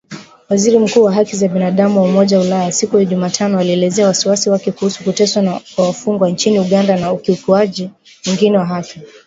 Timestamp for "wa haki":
1.03-1.35, 8.57-8.99